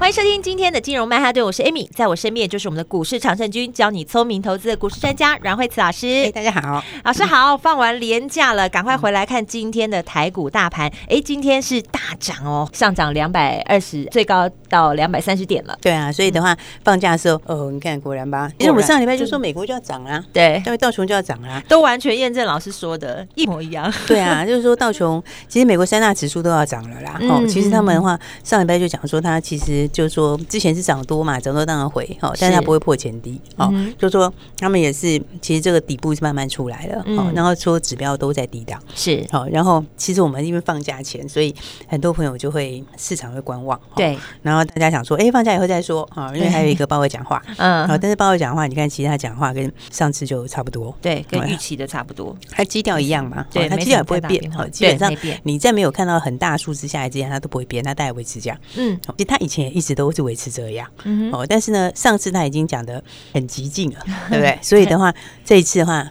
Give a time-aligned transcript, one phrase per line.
[0.00, 6.06] 欢迎收听今天的金融曼哈顿，我是 Amy，在我身边就是我们的股市常胜军，教你聪明投资的股市专家阮慧慈老师。
[6.24, 7.54] 哎，大家好，老师好。
[7.54, 10.90] 放完连假了，赶快回来看今天的台股大盘。
[11.06, 15.76] 哎，今天是大涨哦，上涨两百二十，最高到两百三十点了。
[15.82, 23.92] 对啊，所以的话，放假的时候，哦，你看果然吧，因为我们上礼拜就说美国就要涨啊，对，因为道琼就要涨啊，都完全验证老师说的一模一样。
[24.06, 27.18] 对啊，就是说道琼，其实美国三大指数都要涨了啦。
[27.28, 30.70] 哦，其实他们的话，上礼拜就讲说，它其实就是说之前。
[30.70, 39.26] 是涨多嘛，涨多当然回哈，但是它不会破前低哦，嗯、就说他们也是，其实这个底部是慢慢出来了，嗯、然后说指标都在低档，是。
[39.32, 41.52] 好，然后其实我们因为放假前，所以
[41.88, 55.12] 很多朋友就会市场会观望，对，然后大家想说，哎，放假以后再说啊，因为还有一个鲍威讲话， 嗯，好，但是鲍威讲话，你看其实他讲话跟上次就差不多，对，跟预期的差不多，它基调一样嘛，对，它基调也不会变，哈，基本上
[55.42, 64.58] 你在没有看到很大数字下来之前，它都不会变，它大概维持这样，嗯，其实它以前也一直都是维持这样，嗯哦，但是呢，上次他已经讲的很激进了， 对不对？
[64.60, 65.10] 所以的话，
[65.42, 66.06] 这一次的话，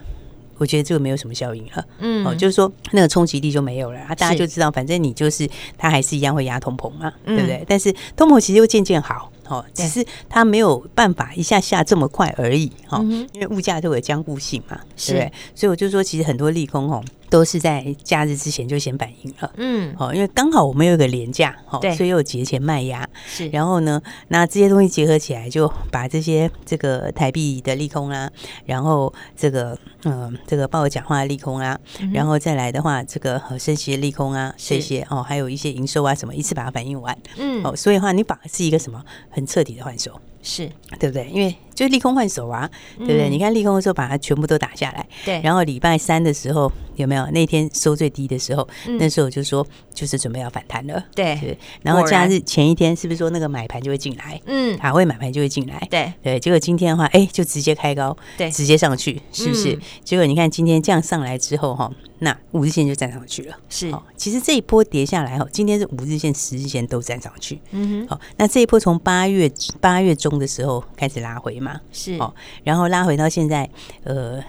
[0.58, 7.64] 我觉得这个没有什么效应了，嗯，哦，就是说那个冲击力就没有了啊，大家就知道，反正你就是他还是一样会压通膨嘛，对不对？
[7.67, 9.31] 但是通膨其实又渐渐好。
[9.50, 13.00] 哦，只是它没有办法一下下这么快而已，哈，
[13.33, 15.33] 因为物价都有僵固性嘛，对不对？
[15.55, 28.30] 所以我就说，其实很多利空哦，都是在假日之前就先反应了，嗯，好，因为刚好我们有一个廉价，好，所以又有节前卖压，是，然后呢，那这些东西结合起来，就把这些这个台币的利空啊，
[28.66, 31.77] 然后这个嗯，这个鲍尔讲话的利空啊，
[32.14, 39.04] 然后再来的话，这个升息的利空啊，这些哦，还有一些营收啊什么，一次把它反应完，嗯，哦，所以的话，你反而是一个什么？
[39.39, 40.70] 很彻底的换手，是
[41.00, 41.27] 对不对？
[41.30, 43.30] 因为就利空换手啊，对不对？
[43.30, 45.42] 嗯、你看利空的时候把它全部都打下来，对。
[45.42, 48.67] 然后礼拜三的时候有没有那天收最低的时候？
[48.88, 51.38] 嗯、那时候就说就是准备要反弹了，对。
[51.39, 54.42] 对，然后假日前一天是不是说那个买盘就会进来？
[54.45, 56.39] 嗯，卡位买盘就会进来，对对。
[56.39, 59.73] 结果今天的话，哎，就直接开高，对，直接上去，是不是？
[59.73, 61.89] 嗯、结果你看今天这样上来之后，哈。
[62.21, 63.89] 那五日线就站上去了，是。
[64.17, 67.58] 其实这一波跌下来哈，今天是五日线、十日线都站上去。
[67.71, 68.08] 嗯哼。
[68.10, 72.17] 好，那这一波从八月八月中的时候开始拉回嘛，是。
[72.17, 73.67] 哦，然后拉回到现在，
[74.04, 74.44] 呃，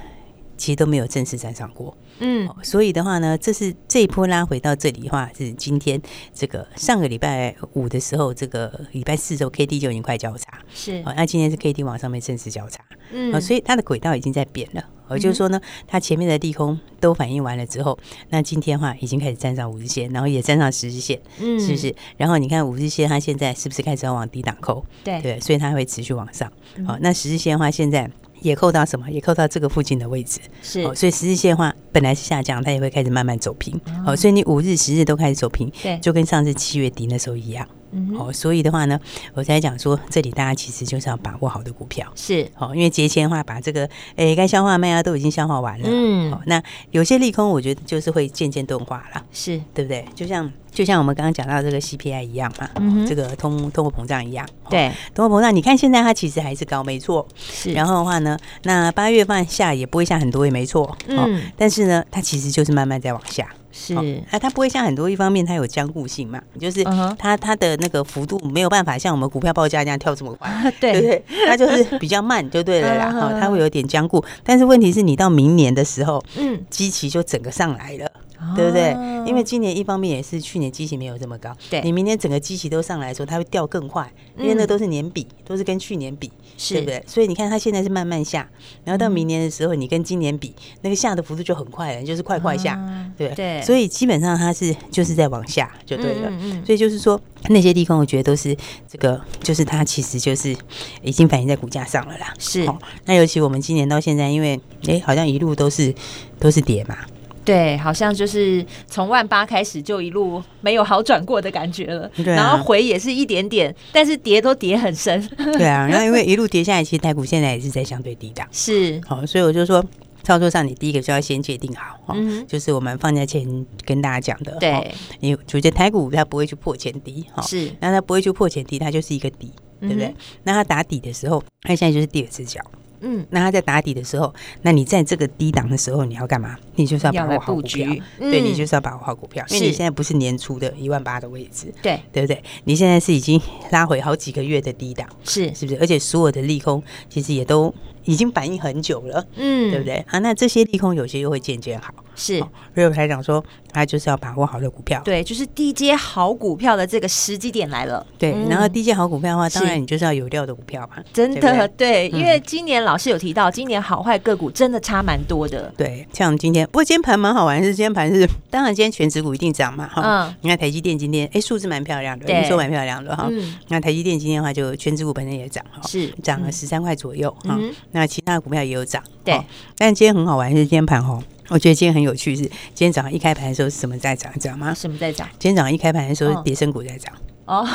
[0.60, 1.97] 其实都没有正式站上过。
[2.19, 2.47] 嗯。
[2.62, 6.00] 所以的话呢，这是这一波拉回到这里的话，是今天
[6.34, 10.59] 这个上个礼拜五的时候，这个礼拜四的时候 K D 就已经快交叉。
[10.72, 11.03] 是。
[11.06, 12.84] 哦，那今天是 K D 往上面正式交叉。
[13.12, 13.41] 嗯。
[13.41, 14.84] 所以它的轨道已经在变了。
[15.09, 17.98] 我就是说呢，它前面的利空都反应完了之后，
[18.28, 21.92] 那今天的话已经开始站上五日线，然后也站上十日线，嗯，是不是？
[22.16, 24.87] 然后你看五日线，它现在是不是开始要往低档扣？
[25.03, 26.48] 对对，所以它会持续往上。
[26.87, 28.09] 好，那十日线的话，现在
[28.41, 29.11] 也扣到什么？
[29.11, 30.41] 也扣到这个附近的位置。
[30.62, 33.81] 是，所以十日线的话本来是下降，它也会开始慢慢走平。
[34.05, 37.67] 好，所以你五日、十日都开始走平，对，就跟上次七月底那时候一样。
[37.93, 38.99] 嗯，哦，所以的话呢，
[39.34, 49.61] 我才讲说，这里大家其实就是要把握好的股票，是，哦，因为节前的话，把这个，诶，该消化卖啊都已经消化完了，嗯，哦，那有些利空，我觉得就是会渐渐钝化了，是。
[49.75, 50.05] 对不对？
[50.15, 63.49] 就像就像我们刚刚讲到这个 CPI 一样嘛，嗯，这个通通货膨胀一样，对，通货膨胀，你看现在它其实还是高，没错，是，然后的话呢，那八月份下也不会下很多，也没错，嗯，但是呢，它其实就是慢慢在往下。
[63.73, 63.95] 是，
[64.31, 66.83] 啊，它不会像很多一方面，它有僵固性嘛，就是
[67.19, 70.51] 它它的那个幅度没有办法像我们股票报价这样跳这么快，
[70.81, 71.25] 对不对？
[71.47, 73.11] 它就是比较慢，就对了啦。
[73.11, 78.11] 哈，它会有点僵固，但是问题是你到明年的时候，嗯，基期就整个上来了。
[78.56, 78.91] 对不对？
[79.27, 86.31] 因为今年一方面也是去年基期没有这么高，对，你明年整个基期都上来的时候，它会掉更快，因为那都是年比，都是跟去年比，
[86.71, 87.03] 对不对？
[87.07, 88.48] 所以你看它现在是慢慢下，
[88.84, 92.78] 然后到明年的时候，你跟今年比，那个下的幅度就很快了，就是快快下，
[93.16, 93.60] 对对。
[93.63, 96.33] 所以基本上它是就是在往下就对了。
[96.65, 98.57] 所以就是说那些地方，我觉得都是
[98.89, 100.57] 这个，就是它其实就是
[101.03, 102.33] 已经反映在股价上了啦。
[102.39, 102.66] 是。
[103.04, 105.95] 那尤其我们今年到现在，因为哎，好像一路都是
[106.39, 106.97] 都是跌嘛。
[107.45, 115.21] 对，好像就是从万八开始就一路没有好转过的感觉了，对啊、然后回也是一点点，但是跌都跌很深。
[115.37, 118.47] 对啊， 然后因为一路跌下来，其实台股现在也是在相对低档。
[118.53, 119.84] 是，好，所以我就说，
[120.22, 129.53] 操作上你第一个就要先界定好，嗯、就是我们放假前跟大家讲的，对，你觉得台股它不会去破前低，哈，是，那它不会去破前低，它就是一个底。
[129.81, 130.15] 对不对？
[130.42, 132.60] 那它打底的时候，它现在就是第二只脚。
[133.01, 134.33] 嗯，那他在打底的时候，
[134.63, 136.57] 那你在这个低档的时候，你要干嘛？
[136.77, 137.89] 你就是要把握好股票，
[138.19, 142.43] 嗯、对，你就是要把握好股票，因为你现在不是年初的一万八的位置，对，对不对？
[142.65, 145.79] 你现在是已经拉回好几个月的低档，是是不是？
[145.81, 147.75] 而且所有的利空其实也都
[148.05, 149.97] 已经反应很久了，嗯，对不对？
[150.09, 151.93] 啊，那这些利空有些又会渐渐好。
[152.15, 152.39] 是，
[152.74, 153.42] 所以我才讲说，
[153.72, 155.01] 他就是要把握好的股票。
[155.04, 158.07] 对，就是低阶好股票的这个时机点来了。
[158.18, 161.03] 对，然后低阶好股票的话，当然你就是要有料的股票嘛。
[161.12, 165.72] 真的，对，因为今年老师有提到，今年好坏个股真的差蛮多的。
[165.77, 170.03] 对，像今天，不过今天盘蛮好玩，是今天盘是，当然今天全指股一定涨嘛，哈。
[170.04, 170.34] 嗯。
[170.42, 173.28] 你看台积电今天，哎，数字蛮漂亮的，营收蛮漂亮的哈。
[173.30, 173.56] 嗯。
[173.68, 177.59] 那台积电今天的话，就全指股本身也涨哈，是涨了十三块左右哈。
[177.92, 179.03] 那其他的股票也有涨。
[179.24, 179.41] 对。
[179.77, 181.18] 但今天很好玩，是今天盘哈。
[181.51, 182.51] 我觉得今天很有趣，是今
[182.87, 184.73] 天早上一开盘的时候是什么在涨，你知道吗？
[184.73, 185.29] 什么在涨？
[185.39, 187.13] 今天早上一开盘的时候是跌深股在涨。
[187.51, 187.67] 哦，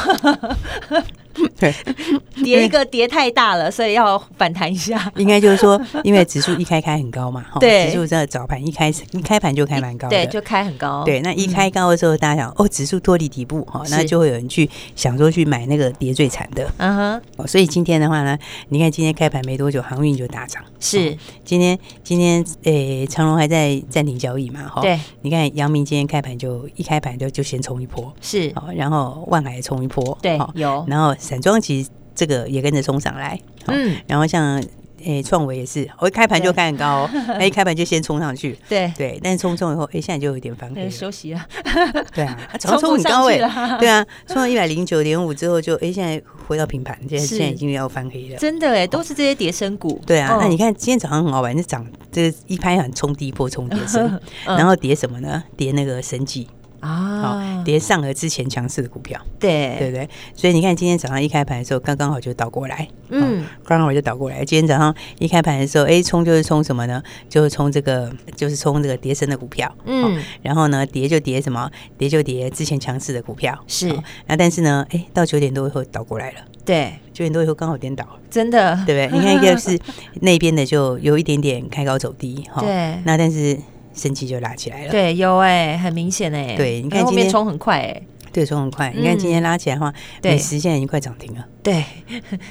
[1.59, 1.73] 对，
[2.41, 5.11] 跌一个跌太大了，所以要反弹一下。
[5.17, 11.03] 应该就是说，因为指数一开开很高嘛，对，指数在早盘一开一开盘就开蛮高的，对，就开很高。
[11.03, 16.71] 对，那一开高的时候，大家想，哦，指数脱离底部哈，那就会有人去想说去买那个跌最惨的。
[16.77, 17.47] 嗯哼。
[17.47, 18.37] 所以今天的话呢，
[18.69, 20.63] 你看今天开盘没多久，航运就大涨。
[20.79, 24.69] 是，今天今天诶，长隆还在暂停交易嘛？
[24.69, 24.97] 哈，对。
[25.21, 29.61] 你看阳明今天开盘就一开盘就就先冲一波，是，然后万海。
[29.65, 34.63] 冲一波，对，有，然后散装其实这个也跟着冲上来，嗯，然后像
[35.03, 38.91] 诶创维也是，我一开盘就开很高，那 一开盘就先冲上去，对。
[38.97, 41.45] 对，但是冲冲以后，哎，现在就有点翻黑，休息啊，
[42.13, 43.37] 对啊， 冲冲很高哎，
[43.79, 55.43] 对啊，冲到一百零九点五之后就哎现在回到平盘，现在现在已经要翻黑了，真的哎，都是这些跌升股，对啊，那你看今天早上很好玩，就涨这一拍很冲第一波冲跌升，然后跌什么呢？
[55.57, 56.47] 跌那个神技。
[56.85, 59.75] 啊，跌上了之前强势的股票，对。
[59.79, 64.43] 对不对，所以你看今天早上一开盘的时候，刚刚好就倒过来，嗯，刚刚好就倒过来。
[64.45, 67.01] 今天早上一开盘的时候，哎，冲就是冲什么呢？
[67.29, 71.69] 就是冲这个，就是冲这个跌升的股票，嗯，然后呢，跌就跌什么？
[71.97, 73.93] 跌就跌之前强势的股票，是。
[74.27, 79.19] 那但是呢，哎，到九点多以后倒过来了，对，九点多以后刚好颠倒，真的，对不对？
[79.19, 79.79] 你看一个是
[80.21, 83.57] 那边的就有一点点开高走低，哈， 对，那但是。
[83.95, 91.83] 升气就拉起来了，对，有哎、欸，很明显哎、欸，对，你看今天冲很快哎、欸，对，冲很快，嗯、你看今天拉起来的话，美食现在已经快涨停了，对，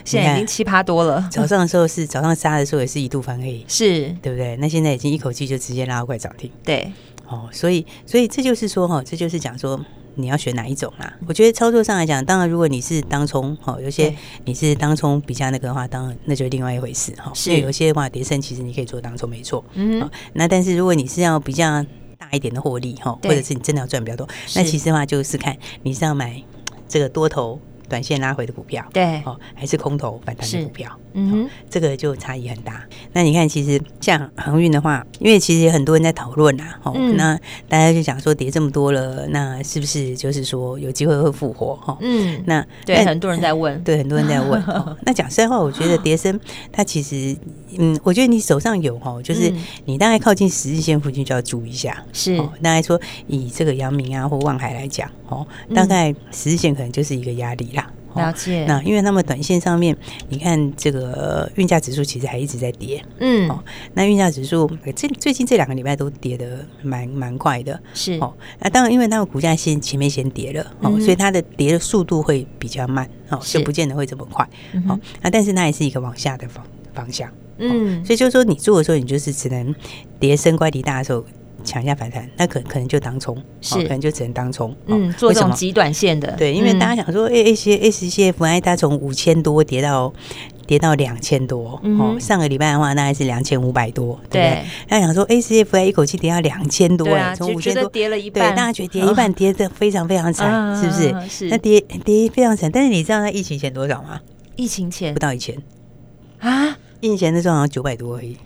[0.04, 1.28] 现在已经七八多了。
[1.30, 4.08] 早上的时候是早上杀的时候也是一度翻黑，是。
[4.22, 4.56] 对不对？
[4.56, 6.90] 那现在已经一口气就直接拉到快涨停，对，
[7.28, 9.78] 哦，所以所以这就是说哈，这就是讲说。
[10.16, 11.12] 你要选哪一种啦？
[11.26, 14.14] 我觉得操作上来讲，当然如果你是当冲，哦，有些
[14.44, 17.30] 你是当冲比较那个的话，当然那就是另外一回事哈。
[17.34, 19.64] 是，有些的话，跌升其实你可以做当冲，没错。
[19.74, 21.84] 嗯，那但是如果你是要比较
[22.18, 26.42] 大一点的获利哈，或者是你真的要赚比较多，那其实的话就是看你是要买
[26.88, 27.60] 这个多头。
[27.86, 32.84] 短线拉回的股票，对哦，还是空头反弹的股票，嗯哼，这个就差异很大。
[33.12, 37.38] 那你看，其实像航运的话，因为其实有很多人在讨论啊，哦，那
[37.68, 41.74] 大家就讲说跌这么多了，那是不是就是说有机会会复活？
[41.76, 44.62] 哈，嗯，那对很多人在问，对很多人在问。
[45.02, 46.38] 那讲实在话，我觉得 跌升
[46.70, 47.36] 它其实，
[47.78, 49.52] 嗯，我觉得你手上有哈，就是
[49.84, 52.02] 你大概靠近十日线附近就要注意一下。
[52.12, 57.64] 是，大概说以这个阳明啊或望海来讲，哦，大概十日线可能就是一个压力。
[58.14, 59.96] 了解，那因为他们短线上面，
[60.28, 63.62] 你看这个运价指数其实还一直在跌，嗯，哦，
[63.94, 68.14] 那运价指数这最近这两个礼拜都跌的蛮蛮快的，是。
[68.14, 74.48] 哦，那当然因为它的股价先前面先跌了，哦，所以它的跌的速度会比较慢，哦，就不见得会这么快，
[74.88, 79.74] 哦，那但是那也是一个往下的方方向，嗯，所以就是说你做的时候，你就是只能
[80.18, 81.24] 跌升乖离大的时候。
[81.64, 84.74] 抢一下反弹，那可可能就当冲，是可能就只能当冲。
[84.86, 90.12] 嗯，做这种极短线的，对，因为大家想说，哎，A C A C C F I 它从五千多跌到
[90.66, 94.64] 跌到两千多，哦，上个礼拜的话大概是两千五百多，对不对？
[94.88, 101.28] 大家想说 A C F I 一口气跌到两千多，哎，从五千多跌了一半，对，大家觉得跌一半跌的非常非常惨，是不是？
[101.28, 102.70] 是，那跌跌非常惨。
[102.70, 104.20] 但是你知道它疫情前多少吗？
[104.56, 105.56] 疫情前不到一千
[106.38, 108.36] 啊，疫情前的时候好像九百多而已。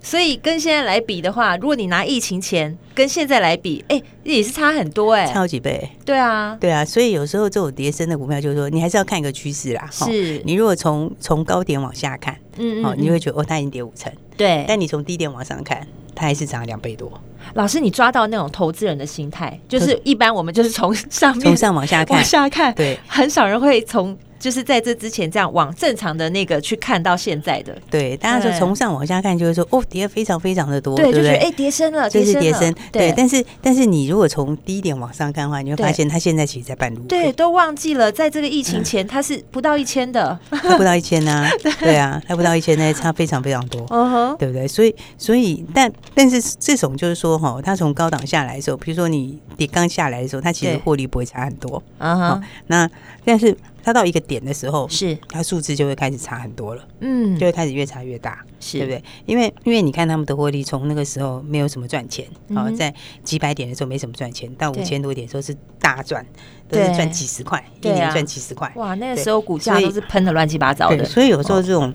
[0.00, 5.90] 所以跟现在来比的话，如果你拿疫情前跟现在来比，哎、欸，也是差很多哎、欸，差好几倍。
[6.04, 9.88] 对啊，对啊，所以有时候这种跌升的股票，就是说你还是要看一个趋势啦。
[9.90, 14.10] 是，你如果从从高点往下看，嗯，嗯，嗯，哦，你会觉得哦，它已经跌五成。
[14.36, 17.12] 对，但你从低点往上看，它还是涨了两倍多。
[17.54, 24.16] 老师，你抓到那种投资人的心态，就是一般我们就是从上面从上往下看，往下看，对，很少人会从。
[24.38, 27.76] 就是在这之前这样往正常的那个去看到现在的。
[27.90, 32.74] 对，大家说从上往下看，就是说哦，跌的非常非常的多，对，对就觉得哎，跌深了，就是跌深。
[32.92, 37.00] 对，但是但是你如果从低点往上看的话，你会发现它现在其实在半路。
[37.02, 41.46] 对，都忘记了，在这个疫情前它是不到一千的， 它不到一千 呢。
[41.80, 43.80] 对啊，它不到一千，那差非常非常多，
[44.38, 44.68] 对不对？
[44.68, 51.82] 所以所以但但是这种就是说哈，它从高档下来的时候，比如说你跌刚下来的时候，它其实获利不会差很多。
[51.98, 52.88] 嗯哼，那
[53.24, 53.56] 但是。
[53.88, 55.16] 它到一个点的时候，是。
[55.30, 58.76] 它数字就会开始差很多了，嗯，就会开始越差越大，是。
[58.76, 59.02] 对不对？
[59.24, 66.22] 因为因为你看他们的获利，从那个时候没有什么赚钱，好在几百点的时候没什么赚钱，到五千多点的时候是大赚，
[66.68, 71.02] 都是赚几十块，一年赚几十块，哇，那个时候股价都是喷的乱七八糟的。
[71.06, 71.90] 所以有时候这种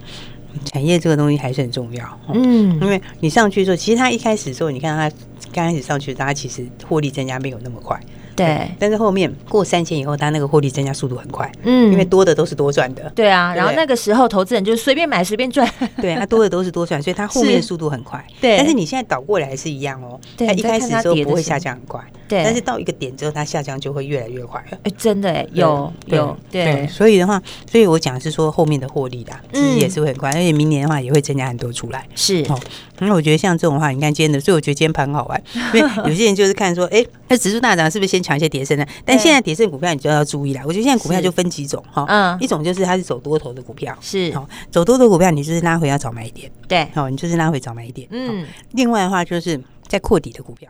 [0.66, 5.16] 产业这个东西还是很重要，嗯，因为你上去的时候，其实它一开始的时候，你看它
[5.52, 8.00] 刚开始上去，大家其实获利增加没有那么快。
[8.36, 15.70] 对，但是后面过三千以后，它那个获利增加速度很快，嗯，因为多的都是多赚的，对啊，然后那个时候投资人就随便买随便赚，
[16.02, 18.58] 对，它多的都是多赚，所以它后面速度很快，对。
[18.58, 32.60] 但是你现在倒过来还是一样哦，它一开始的时候不会下降很快，对，但是到一个点之后，它下降就会越来越快了，哎，真的哎，有有对，所以的话，所以我讲是说后面的获利的，其实也是会很快，而且明年的话也会增加很多出来，是哦。
[33.00, 38.88] 那我觉得像这种话，你看今天的，所以我觉得今天盘很好玩，因为有些人就是看说，哎，那指数大涨是不是先抢一些跌升的？
[39.03, 40.62] 但现在跌升股票你就要注意了。
[40.65, 50.70] 我觉得现在股票就分几种哈，嗯，一种就是它是走多头的股票，是哦，走多头股票你就是拉回要找买点，对，好，你就是拉回找买点，嗯，另外的话就是在扩底的股票。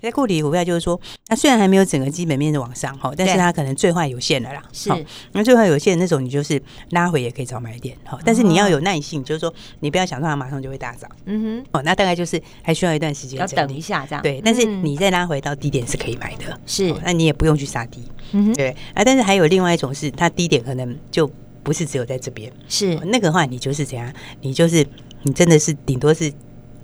[0.00, 4.62] 在固体股票就是说，它虽然还没有整个基本面的往上哈，但是它可能最坏有限了啦。
[4.72, 4.90] 是，
[5.32, 6.60] 那最坏有限的那种，你就是
[6.90, 8.18] 拉回也可以找买点哈。
[8.24, 11.10] 但是你要有耐性，就是说你不要想说它马上就会大涨。
[11.24, 11.66] 嗯哼。
[11.72, 14.22] 哦，那大概就是还需要一段时间，要等一下这样。
[14.22, 16.60] 对，但是你再拉回到低点是可以买的。
[16.66, 18.02] 是，那你也不用去杀低。
[18.32, 18.54] 嗯哼。
[18.54, 21.28] 对啊，但是还有另外一种是，它低点可能就
[21.62, 22.52] 不是只有在这边。
[22.68, 24.12] 是，那个话你就是怎样？
[24.40, 24.86] 你就是
[25.22, 26.32] 你真的是顶多是。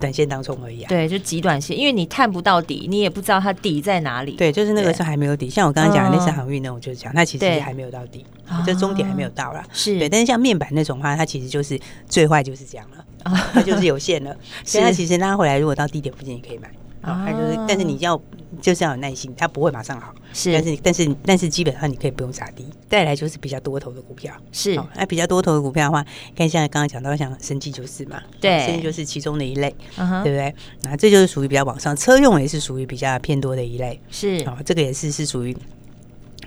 [0.02, 4.32] 短线当中而已啊，对，就极短线，因为你探不到底，你也不知道它底在哪里。
[4.32, 5.48] 对，就是那个时候还没有底。
[5.48, 8.26] 像我刚刚讲的那次航运呢，我就讲它其实还没有到底，
[8.66, 9.64] 就终点还没有到啦。
[9.72, 11.78] 是对，但是像面板那种话，它其实就是
[12.08, 13.04] 最坏就是这样了，
[13.54, 14.36] 它就是有限了。
[14.66, 16.68] 所以它其实拉回来，如果到低点附近，你可以买。
[17.00, 18.20] 啊，它就是，但是你要
[18.62, 20.14] 就是要有耐心，它不会马上好。
[20.32, 22.64] 是，但是但是但是基本上你可以不用杀低。
[22.88, 26.02] 再来就是比较多头的股票，是，那比较多头的股票的话，
[26.34, 30.54] 看现在刚刚讲到像生技就是嘛，对，生技就是其中的一类，对不对？
[30.82, 35.56] 那这就是属于比较往上，车用也是属于比较偏多的一类，是，哦，这个也是是属于。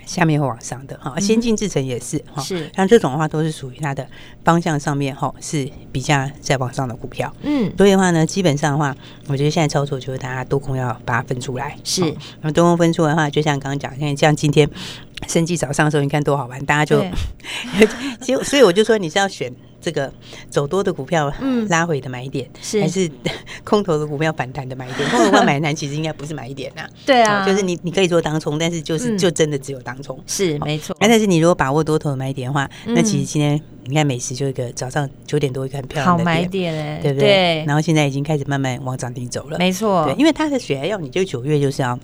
[0.06, 4.06] 下面会往上的哈，先进制程也是哈，是像这种的话都是属于它的
[4.44, 7.30] 方向上面哈，是比较在往上的股票。
[7.42, 8.96] 嗯，所以的话呢，基本上的话，
[9.26, 11.76] 我觉得现在操作就是大家多空要把它分出来。
[11.84, 12.00] 是，
[12.40, 14.66] 那么多空分出来的话，就像刚刚讲，像像今天
[15.26, 17.04] 生计早上的时候，你看多好玩，大家就
[18.20, 19.52] 其实， 所以我就说你是要选。
[19.86, 20.12] 这个
[20.50, 23.08] 走多的股票，嗯，拉回的买点，是还是
[23.62, 25.06] 空头的股票反弹的买点？
[25.10, 30.96] 空头股票买弹其实应该不是买点呐，对啊，就是你你可以做当冲，但是就是就真的只有当冲，是没错。
[30.98, 37.64] 但是你如果把握多头的买点的话，那其实今天你看美食就一个早上九点多一个很漂亮的买点，对不对？
[37.64, 40.04] 然后现在已经开始慢慢往涨停走了，没错。
[40.06, 41.96] 对，因为它的血要你就九月就是要。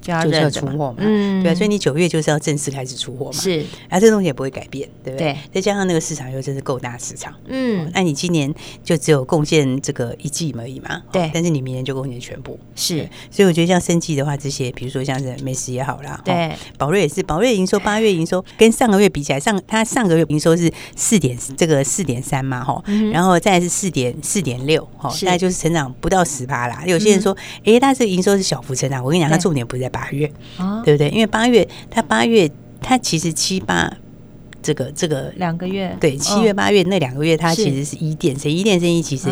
[0.00, 5.36] 就是要出货嘛，嗯，对，所以你九月就是要正式开始出货嘛，是，啊这东西也不会改变，对不对？
[5.52, 8.52] 再加上那个市场又真是够大市场，嗯，那你今年
[8.82, 26.82] 就只有贡献这个一季而已嘛，对，但是你明年就贡献全部，是，所以我觉得像生计的话，这些比如说像是美食也好啦，对，宝瑞也是，宝瑞营收八月营收跟上个月比起来，上它上个月营收是四点这个四点三嘛，哈，然后再是四点四点六，哈，现在就是成长不到十八啦。
[26.86, 29.88] 有些人说，哎，但是营收是小幅成长，我跟你讲，它重点不是在。
[29.98, 30.30] 八月，
[30.84, 31.08] 对不对？
[31.08, 32.48] 因为八月，它八月，
[32.80, 33.92] 它其实七八
[34.60, 39.28] 这个这个两个月，对，七月八月那两个月，它其实是一电生意，一电生意其实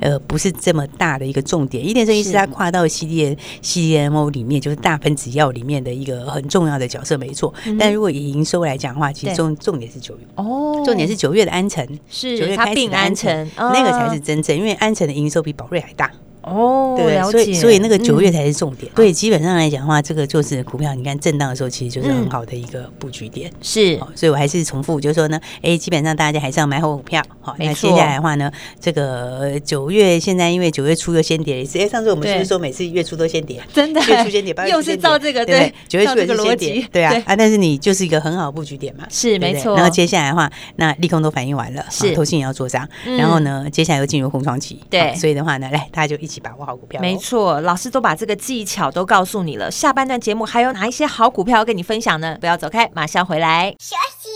[0.00, 2.32] 呃不是这么大的一个重点，一电生意是。
[2.32, 7.52] 它跨到 C D N C D M O 里面，就是大分子药里面的一个很重要的角色，没错。
[7.78, 10.24] 但如果以营收来讲的话，其实重重点是九月。
[10.36, 16.10] 哦，重点是九月的安城，是九月开始的安城，那个才是真正，因为安城的营收比宝瑞还大。
[16.42, 18.90] 哦，对，所以所以那个九月才是重点。
[18.94, 23.50] 所以基本上来讲的话，这个就是股票，你看震荡的时候，其实就是很好的一个布局点。
[23.60, 27.22] 是，所以我还是重复，就是说呢，哎，基本上大家还是要买好股票。
[27.40, 31.78] 好，那接下来的话呢，这个九月现在因为九月初又先跌了一次。
[31.78, 33.62] 哎，上次我们是不是说每次月初都先跌？
[33.72, 37.36] 真的，月初先跌，八月 又是照这个对，九月初也是先跌，对啊啊！
[37.36, 39.74] 但是你就是一个很好的布局点嘛，是没错。
[39.74, 42.88] 然后接下来的话，那利空都反应完了，是，投信也要做账。
[43.18, 46.38] 然后呢，接下来又进入空窗期，对，所以的话呢，来大家就一起。
[46.40, 49.68] 把握好股票，没错，老师都把这个技巧都告诉你了。
[49.68, 52.38] 下半段节目还有哪一些好股票要跟你分享呢？
[52.40, 53.74] 不要走开，马上回来。
[53.80, 54.28] 休息，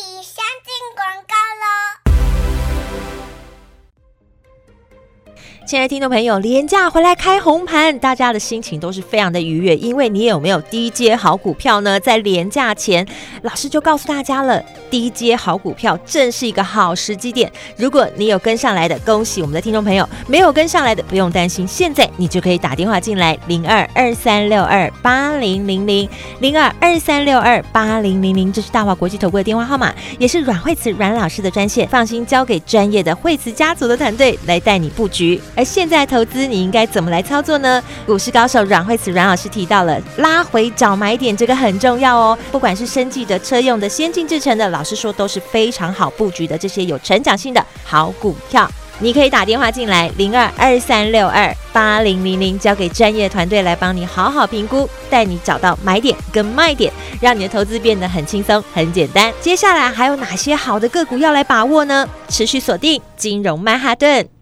[5.65, 11.99] 亲爱的听众朋友，连假回来开红盘，大家的心情都是非常的愉悦，因为你有没有低阶好股票呢？
[11.99, 13.07] 在连假前，
[13.43, 17.51] 老师就告诉大家了，低阶好股票正是一个好时机点。
[17.77, 26.09] 如果你有跟上来的，恭喜我们的听众朋友；没有跟上来的，不用担心，现在你就可以打电话进来，零二二三六二八零零零
[26.41, 35.41] 零二二三六二八零零零，这是大华国际投顾的电话号码，也是阮慧慈阮老师的专线，放心交给专业的慧慈家族的团队来带你布局。
[35.55, 37.83] 而现在投资你应该怎么来操作呢？
[38.07, 42.39] 股市高手阮慧慈阮老师提到了拉回找买点，这个很重要哦。
[42.51, 48.71] 不管是生技的、车用的、先进制成的，老师说都是非常好布局的这些有成长性的好股票。
[48.99, 59.33] 你可以打电话进来零二二三六二八零零零，交给专业团队来帮你好好评估，带你找到买点跟卖点，让你的投资变得很轻松、很简单。
[59.41, 62.09] 接下来还有哪些好的个股要来把握呢？
[62.29, 64.42] 持续锁定金融曼哈顿。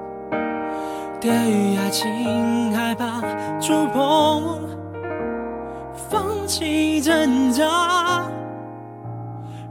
[1.21, 3.21] 对于爱情害怕
[3.61, 4.59] 触碰，
[6.09, 8.25] 放弃挣扎。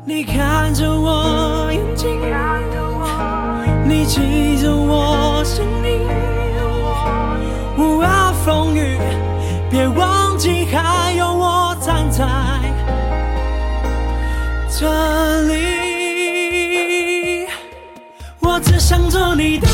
[0.05, 2.21] 你看着我眼睛，
[3.85, 5.99] 你记着我声音，
[7.77, 8.09] 无论
[8.45, 8.97] 风雨，
[9.69, 12.25] 别忘记还有我站在
[14.71, 14.87] 这
[15.49, 15.59] 里。
[18.39, 19.67] 我只想做你的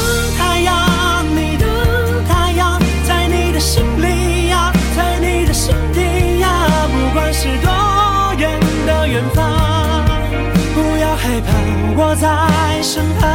[12.08, 13.25] 我在身旁。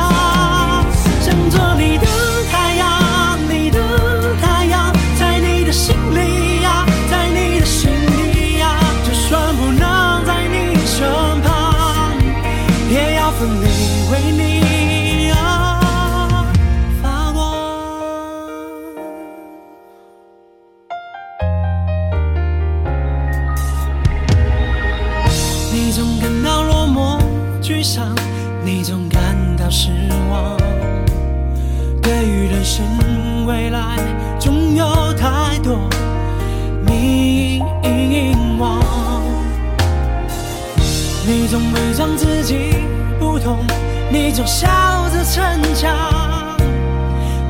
[44.45, 44.67] 笑
[45.09, 46.57] 着逞强。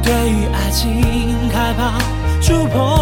[0.03, 1.97] 对于爱情害怕
[2.41, 3.00] 触碰，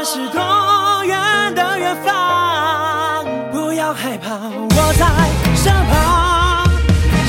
[0.00, 5.04] 那是多远的远方，不要害怕，我在
[5.56, 6.70] 身旁，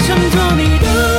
[0.05, 1.18] 守住你的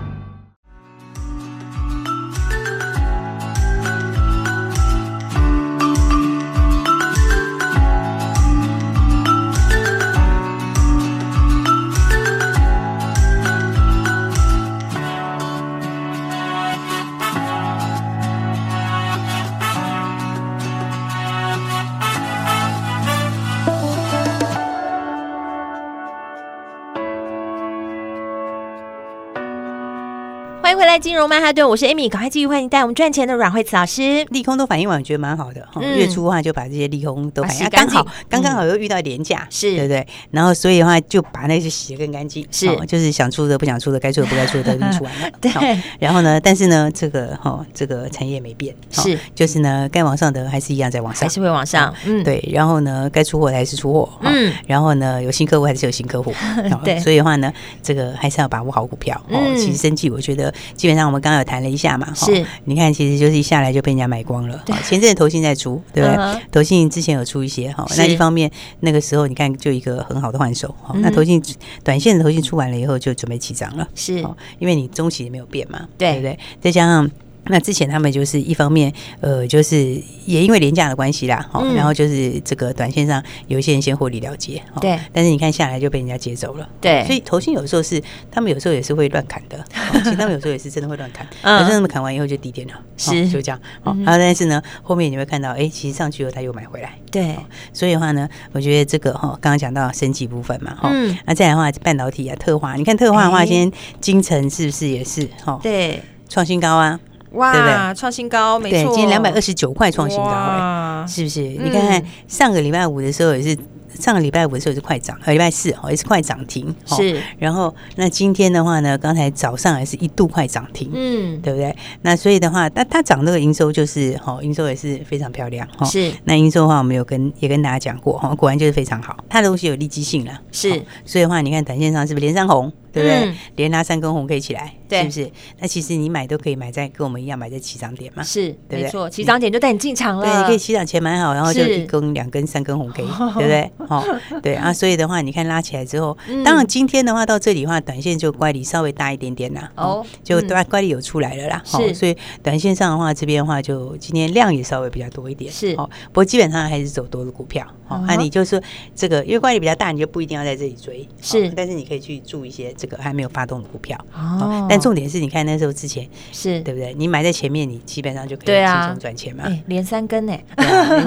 [30.91, 34.25] 来，金融曼哈顿，我是 Amy，赶快继续欢迎带我们赚钱的阮慧慈老师。
[34.25, 35.65] 利空都反应完，我觉得蛮好的。
[35.75, 40.05] 嗯、月初的话就把这些利空都反应，刚、啊、好刚刚好又遇到廉价，是、嗯、对不对？
[40.31, 45.31] 然后所以的话就把那些洗得更干净，是、哦、就是想出的不想出的，该出的不该出的都已经出完了。
[45.39, 45.81] 对、哦。
[45.97, 51.93] 然后呢，但是呢，这个哈、哦、这个产业没变，是、哦、就是呢，该往上的还是一样在往上，还是会往上。
[52.05, 52.45] 嗯，对。
[52.51, 54.09] 然后呢，该出货的还是出货。
[54.23, 54.53] 嗯。
[54.67, 56.33] 然后呢，有新客户还是有新客户。
[56.83, 56.99] 对。
[56.99, 57.49] 所以的话呢，
[57.81, 59.15] 这个还是要把握好股票。
[59.29, 61.51] 哦，其实生技我觉得基本上我们刚刚有。
[61.51, 64.63] 谈了一下嘛，是，你看，其实就是一下来就被人家买光了。
[64.87, 66.15] 前阵子投信在出，对不对？
[66.15, 70.95] 嗯、投信之前有出一些哈，那一方面那个时候你看就一个很好的换手哈。
[70.99, 71.43] 那投信
[71.83, 74.25] 短线的投信出完了以后就准备起涨了，是，
[74.59, 76.39] 因为你中期也没有变嘛，对不对？
[76.61, 77.11] 再加上。
[77.45, 84.97] 那之前他们就是一方面，呃，就是也因为廉价的关系啦，哈、嗯，然后就是这个短线上有一些人先获利了结，对。
[85.11, 87.03] 但是你看下来就被人家接走了，对。
[87.05, 89.63] 所以投信有时候是他们有时候也是会乱砍的，
[90.03, 91.59] 其实他们有时候也是真的会乱砍，嗯。
[91.59, 93.59] 可是他们砍完以后就低点了，是就这样。
[93.83, 97.35] 好，然后但是呢，后面你会看到，哎，其实上去以后他又买回来，对。
[97.73, 101.17] 所以的话呢，我觉得这个哈，刚刚讲到升级部分嘛，哈，嗯。
[101.25, 105.59] 那再来的话，半导体啊，特化，你看特化的话，今天金城是不是也是哈？
[105.63, 106.99] 对，创新高啊。
[107.31, 111.41] 哇，对对，创新高，没错，对，今天两百二十九块创新高，欸，是不是？
[111.41, 113.57] 嗯、你看看上个礼拜五的时候也是。
[113.99, 117.21] 上个礼拜五的时候是快涨，呃，礼拜四哦也是快涨停，是。
[117.37, 121.75] 然后那今天的话呢，刚才早上也是一度快涨停，嗯，对不对？
[122.01, 125.85] 那所以的话，那它涨这个营收就是哈，营收也是非常漂亮哈。
[125.85, 126.09] 是。
[126.23, 130.81] 那营收的话，我们有跟也跟大家讲过哈，果然就是非常好，它的东西有利基性了，是。
[131.05, 133.29] 所以的话，你看短线上是不是连三红，对不对？
[133.29, 135.31] 嗯、连拉三根红可以起来，是不是？
[135.59, 138.83] 那其实你买都可以买在跟我们一样买在起涨点嘛，是，对不对？
[138.83, 143.71] 没错，起涨点就带你进场了，对，你可以起涨前买好，然后就一根、两根、三根红可以，对不对？
[143.87, 144.03] 哦，
[144.41, 149.71] 对啊，所以的话，你看拉起来之后，当然今天的话到这里的话，短线就乖离稍微大一点点啦。
[149.75, 151.61] 哦，就乖乖离有出来了啦。
[151.65, 155.51] 是，所以短线上的话，这边的话就今天量也稍微比较多一点。
[155.51, 157.65] 是，哦，不过基本上还是走多的股票。
[157.87, 158.61] 哦，那你就是
[158.95, 161.07] 这个，因为乖离比较大，你就不一定要在这里追。
[161.21, 163.95] 是，但是你可以去注一些这个还没有发动的股票。
[164.13, 166.91] 哦，但重点是你看那时候之前是对不对？
[166.97, 169.43] 你买在前面，你基本上就可以轻松赚钱嘛。
[169.67, 170.35] 连三根呢，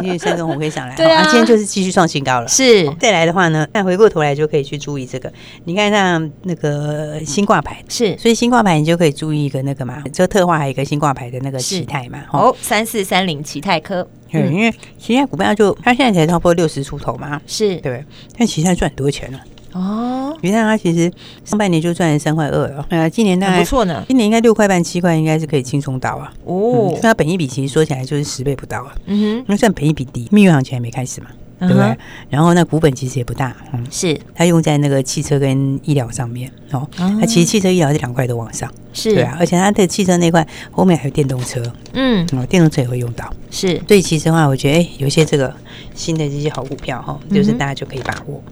[0.01, 0.95] 连续三根红可以上来。
[0.95, 2.47] 对啊，今天就是继续创新高了。
[2.47, 5.33] 是，再来的话呢，那回过头来就可以去注意这个。
[5.65, 12.21] 你看像那个新挂牌是，所以新挂牌你就可以注意一个那个嘛，就特化还有一个新挂牌的那个启泰嘛。
[12.33, 14.09] 哦，三四三零启泰科。
[14.37, 18.05] 嗯，因为启泰股票就它现在才差不多六十出头嘛，是对，
[18.37, 19.39] 但启泰赚很多钱了。
[19.75, 21.13] 哦，你看它其实
[21.45, 26.33] 上半年就赚了三块二了，呃，今年大概不错呢，今年应该六块半七块应该是可以轻松到啊。
[26.45, 28.95] 哦，那它本益比其实说起来就是十倍不到啊。
[29.07, 31.27] 嗯哼，那算本益比低，蜜月行情还没开始嘛。
[31.67, 31.97] 对不对？
[32.31, 36.89] 然后那股本其实也不大，嗯，是它用在那个汽车跟医疗上面哦。
[36.97, 39.37] 它其实汽车医疗这两块都往上，是对啊。
[39.39, 45.55] 而且它的汽车那块后面还有电动车，嗯，哦，电动车也会用到，是，所以其实的话，我觉得哎，有一些这个
[45.95, 48.43] 新的这些好股票哈，就是大家就可以把握。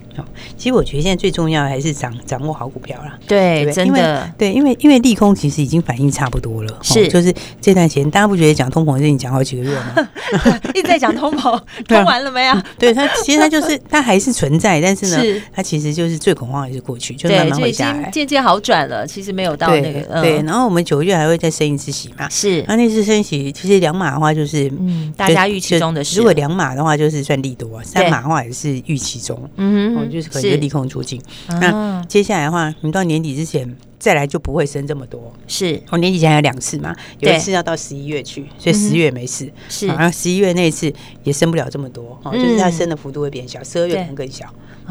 [0.59, 3.18] 其实我觉得现在最重要的还是掌掌握好股票啦。
[3.27, 6.79] 对，真的，对，因为因为利空其实已经反应差不多了。
[6.83, 10.09] 是，就是这段时间大家不觉得讲通膨已经讲好几个月吗？
[10.75, 12.55] 一直在讲通膨， 通完了没有？
[12.79, 19.06] 对它，其实它就是它还是存在，但是呢，它其实就是最恐慌也是过去，就慢慢会下来，渐渐好转了。
[19.06, 22.28] 其实没有到那个对，然后我们九月还会再升一次息嘛？
[22.28, 26.18] 是，那那次升息其实两码的话就是嗯，大家预期中的事。
[26.18, 29.38] 如果两码的话就是算利多，三码的话也是预期中。
[29.56, 31.20] 嗯哼，就是可能利空出尽。
[31.48, 35.32] 那接下来的话，你到年底之前再来就不会升这么多。
[35.46, 39.48] 是，我年底前还有两次嘛，有一次要到十一月去，所以十月没事。
[39.68, 44.46] 是，然后十一月那一次也升不了这么多，哦，就是它升的幅度会变小，十二月可能更小，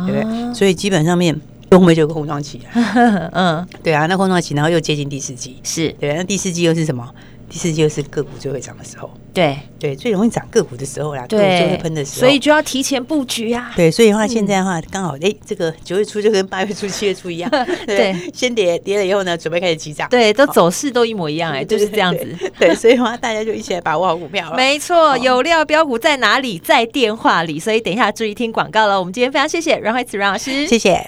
[0.07, 0.53] 对不对？
[0.53, 1.39] 所以基本上面。
[1.73, 2.59] 后面就有个空窗期，
[3.31, 7.09] 嗯，对啊，那空窗期，然后又接近第四季，是对，那第四季又是什么？
[7.51, 13.73] 第四季又是个股最会涨的时候，对对，最容易涨个股的时候啦，对，最会喷的时候，所以就要提前布局啊。
[13.75, 17.51] 对，所以的话，现在的话刚好，哎，这个九月初就跟八月初、七月初一样，
[17.85, 22.25] 对，先跌跌了以后呢，准备开始起涨，对，都走势都一模一样，哎，就是这样子。
[22.57, 24.55] 对，所以的话，大家就一起来把握好股票了。
[24.55, 26.57] 没错，有料标股在哪里？
[26.57, 27.59] 在电话里。
[27.59, 28.97] 所以等一下注意听广告了。
[28.97, 31.05] 我们今天非常谢谢阮慧慈阮老师，谢谢。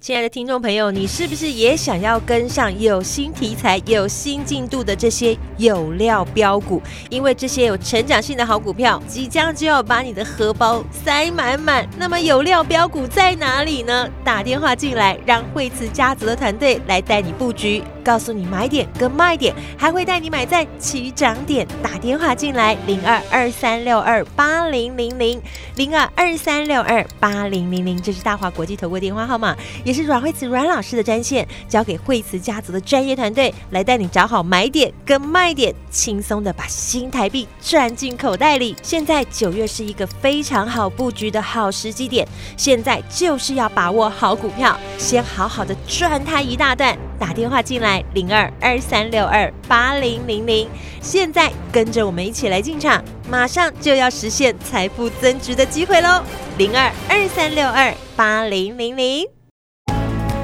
[0.00, 6.80] 亲爱的听众朋友，你是不是也想要跟上有新题材、有新进度的这些有料标股？
[7.10, 11.86] 因为这些有成长性的好股票，即将就要把你的荷包塞满满。
[11.98, 14.08] 那么有料标股在哪里呢？
[14.24, 21.64] 打电话进来，让惠慈家族的团队来带你布局，告诉你买点跟卖点，还会带你买在起涨点。
[21.80, 25.40] 打电话进来，零二二三六二八零零零
[25.76, 29.56] 零二二三六二八零零零，这是大华国际投顾电话号码。
[29.84, 38.74] 也是阮蕙慈阮老师的专线，交给惠慈家族的专业团队来带你找好买点跟卖点，轻松的把新台币赚进口袋里。
[38.82, 46.98] 现在九月是一个非常好布局的好时机点，现在就是要把握好股票，先好好的赚它一大段。
[47.20, 50.68] 打电话进来零二二三六二八零零零，
[51.00, 56.22] 现在跟着我们一起来进场，马上就要实现财富增值的机会喽！
[56.58, 59.24] 零二二三六二八零零零。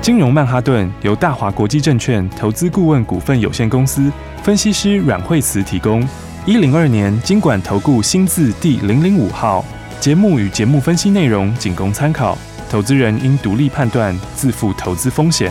[0.01, 4.11] 金融曼哈顿由大华国际证券投资顾问股份有限公司
[4.43, 6.07] 分析师阮惠慈提供。
[6.45, 9.65] 一零二年金管投顾新字第零零五号。
[9.99, 12.39] 节目与节目分析内容仅供参考，
[12.71, 15.51] 投资人应独立判断，自负投资风险。